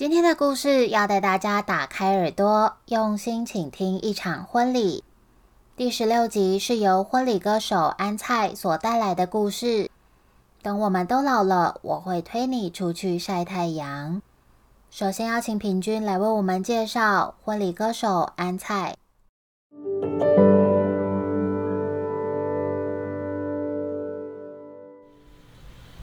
[0.00, 5.04] 今天的故事要带大家打开耳朵，用心倾听一场婚礼。
[5.76, 9.90] 第十六集是由婚礼歌手安菜所带来的故事。
[10.62, 14.22] 等我们都老了，我会推你出去晒太阳。
[14.90, 18.96] 首先邀请平均来为我们介绍婚礼歌手安菜。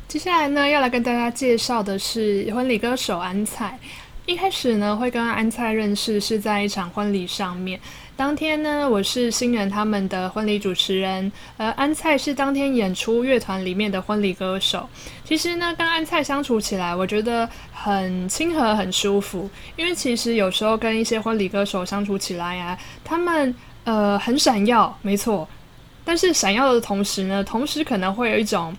[0.07, 3.77] 接下来呢，要来跟大家介绍的是婚礼歌手安菜。
[4.25, 7.77] 一开始呢，会跟安菜认识是在一场婚礼上面。
[8.15, 14.87] 当天呢，我是新人他们的婚礼主持人，而安菜是当天演出乐团里面的婚礼歌手。
[15.25, 19.49] 其实呢，跟安菜相处起来，我觉得很亲和、很舒服。
[19.75, 25.45] 因为其实有时候跟一些婚礼歌手相处起来呀，他们呃很闪耀，没错。
[26.05, 28.73] 但是闪耀的同时呢，同时可能会有一种。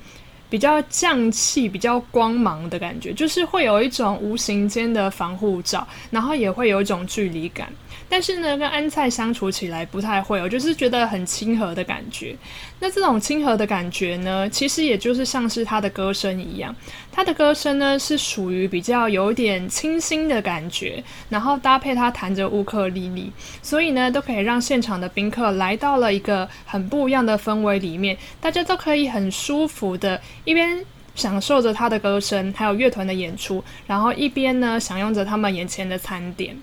[0.50, 7.70] 比较匠气、比较光芒的感觉，就是会有一种无形间的防护罩，然后也会有一种距离感。
[8.08, 12.36] 但是呢，跟安菜相处起来不太会，我就是觉得很亲和的感觉。
[12.80, 16.74] 那这种亲和的感觉呢，其实也就是像是他的歌声一样，
[17.10, 23.32] 他的歌声呢是属于比较有点清新的感觉，然后搭配他弹着乌克丽丽，
[23.62, 36.56] 所以呢都可以让现场的宾客来到了一个很不一样的氛围里面，大家都可以很舒服的一边享受着他的歌声，还有乐团的演出，然后一边呢享用着他们眼前的餐点。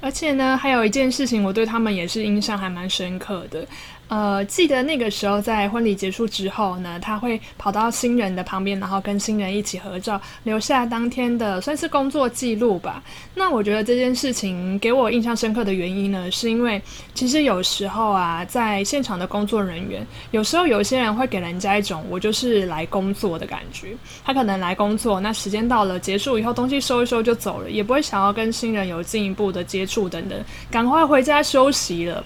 [0.00, 3.66] 而且呢，还有一件事情，我对他们也是印象还蛮深刻的。
[4.08, 13.02] 呃，记得那个时候在婚礼结束之后呢，他会跑到新人的旁边，然后跟新人一起合照，留下当天的算是工作记录吧。
[13.34, 16.80] 那我觉得这件事情给我印象深刻的原因呢，是因为
[17.12, 23.88] 其实有时候啊，在现场的工作人员，有时候有些人会给人家一种我就是来工作的感觉。
[24.24, 32.24] 他可能来工作，那时间到了结束以后，东西收一收就走了，也不会想要跟新人有进一步的接触等等，赶快回家休息了。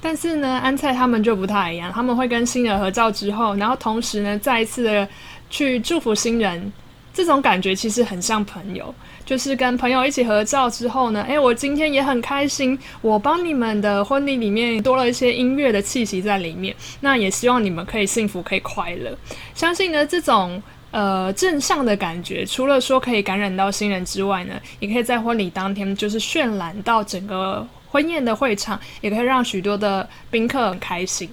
[0.00, 5.08] 但是呢，安菜他们就不太一样，他们会跟新人合照之后，然后同时呢，再一次的
[5.50, 6.72] 去祝福新人，
[7.12, 8.94] 这种感觉其实很像朋友，
[9.26, 19.18] 就是跟朋友一起合照之后呢，诶，我今天也很开心，我帮你们的婚礼里面多了一些音乐的气息在里面，那也希望你们可以幸福，可以快乐。
[19.56, 27.66] 相信呢，这种呃正向的感觉，除了说可以感染到新人之外呢，也可以在婚礼当天就是渲染到整个。
[27.90, 31.28] 婚宴的会场也可以让许多的宾客很开心。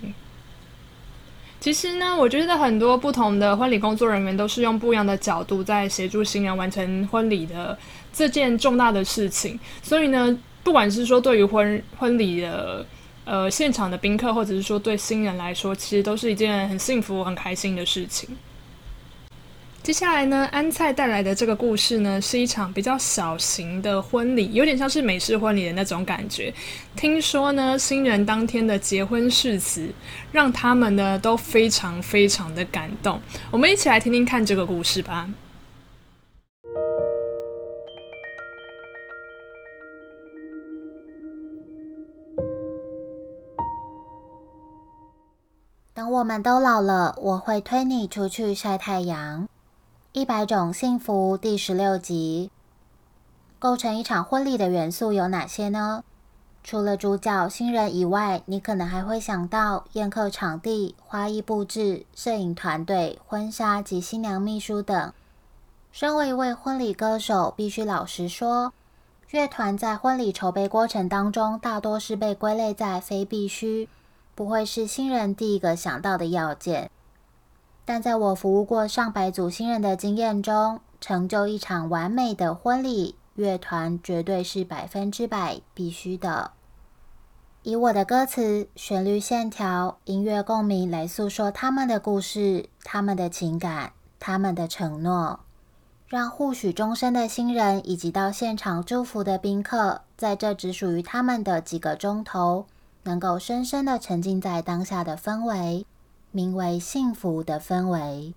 [1.60, 7.76] 其实呢，我觉得很多不同的婚礼工作人员都是用不一样的角度在协助新人完成婚礼的
[8.14, 9.60] 这件重大的事情。
[9.82, 12.86] 所以呢，不管是说对于婚婚礼的
[13.24, 18.30] 呃现场的宾客，或者是说对新人来说，其实都是一件很幸福、很开心的事情。
[19.86, 26.52] 接下来呢，安菜带来的这个故事呢，是一场比较小型的婚礼，有点像是美式婚礼的那种感觉。
[26.96, 29.88] 听说呢，新人当天的结婚誓词，
[30.32, 33.22] 让他们呢都非常非常的感动。
[33.52, 35.30] 我们一起来听听看这个故事吧。
[45.94, 49.48] 等我们都老了，我会推你出去晒太阳。
[50.16, 52.50] 一百种幸福第十六集，
[53.60, 56.06] 构成一场婚礼的元素有哪些呢？
[56.64, 65.12] 除了主角新人以外，你可能还会想到宴客场地、花艺布置、摄影团队、婚纱及新娘秘书等。
[65.92, 68.72] 身为一位婚礼歌手，必须老实说，
[69.32, 73.90] 乐团在婚礼筹备过程当中，大多是被归类在非必须，
[74.34, 76.90] 不会是新人第一个想到的要件。
[77.86, 86.52] 但在我服务过上百组新人的经验中，成就一场完美的婚礼，乐团绝对是百分之百必须的。
[87.62, 95.40] 以我的歌词、旋律线条、音乐共鸣来诉说他们的故事、他们的情感、他们的承诺，
[96.08, 102.66] 让互许终身的新人以及到现场祝福的宾客，在这只属于他们的几个钟头，
[103.04, 105.86] 能够深深的沉浸在当下的氛围。
[106.36, 108.34] 名为幸福的氛围。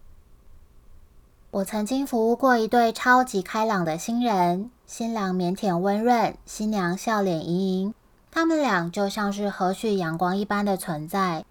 [1.50, 7.95] 我曾经服务过一对超级开朗的新人，新郎腼腆温润，新娘笑脸盈盈。
[8.31, 11.45] 他们俩就像是和煦阳光一般的存在。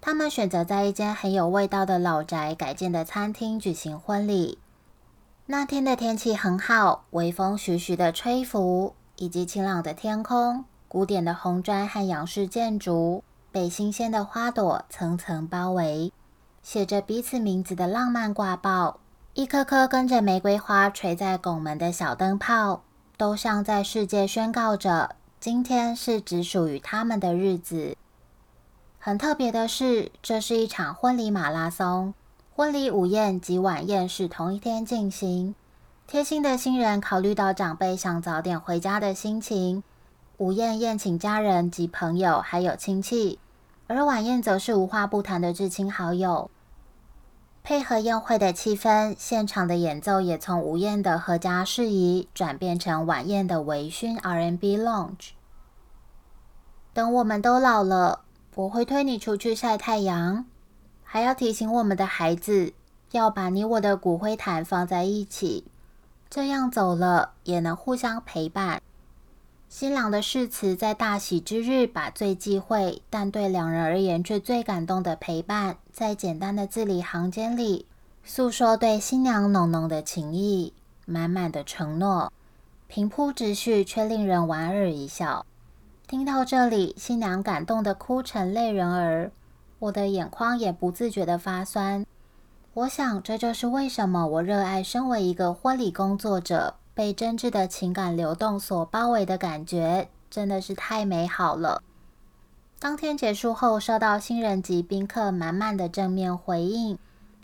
[0.00, 4.58] 他们选择在一间很有味道的老宅改建的餐厅举行婚礼。
[5.46, 13.22] 那天的天气很好，微风徐徐的吹拂，以及晴朗的天空，古典的红砖和洋式建筑
[13.52, 16.10] 被新鲜的花朵层层包围，
[16.62, 18.98] 写着彼此名字的浪漫挂报，
[19.34, 22.82] 一颗颗跟着玫瑰花垂在拱门的小灯泡，
[23.16, 25.16] 都像在世界宣告着。
[25.38, 27.96] 今天是只属于他们的日子。
[28.98, 32.14] 很特别的是，这是一场婚礼马拉松，
[32.54, 35.54] 婚礼午宴及晚宴是同一天进行。
[36.06, 39.82] 贴心的新人考虑到长辈想早点回家的心情，
[40.38, 43.38] 午宴宴请家人及朋友还有亲戚，
[43.86, 46.50] 而晚宴则是无话不谈的至亲好友。
[47.62, 55.30] 配合宴会的气氛，现场的演奏也从午宴的合家事宜转变成晚宴的微醺 R&B lounge。
[56.92, 58.22] 等我们都老了，
[58.56, 60.46] 我会推你出去晒太阳，
[61.04, 62.72] 还要提醒我们的孩子
[63.12, 65.66] 要把你我的骨灰坛放在一起，
[66.28, 68.82] 这样走了也能互相陪伴。
[69.74, 77.86] 新郎的誓词在大喜之日把最忌讳，但对两人而言却最感动的陪伴，在简单的字里行间里
[78.22, 80.74] 诉说对新娘浓浓的情意，
[81.06, 82.30] 满满的承诺，
[82.86, 85.46] 平铺直叙却令人莞尔一笑。
[86.06, 89.32] 听到这里，新娘感动的哭成泪人儿，
[89.78, 92.04] 我的眼眶也不自觉的发酸。
[92.74, 96.74] 我想，这就是为什么我热爱身为一个婚礼工作者。
[96.94, 101.82] 被真挚的情感流动所包围的感觉，真的是太美好了。
[102.78, 106.98] 当天结束后，收到新人及宾客满满的正面回应，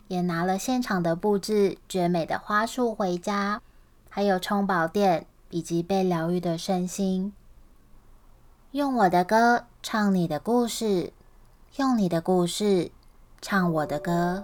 [0.07, 3.61] 也拿了现场的布置绝美的花束回家，
[4.09, 7.33] 还有充饱电以及被疗愈的身心。
[8.71, 11.13] 用我的歌唱你的故事，
[11.77, 12.91] 用你的故事
[13.41, 14.43] 唱我的歌。